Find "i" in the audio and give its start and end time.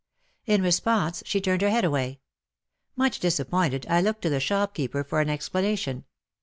3.87-4.01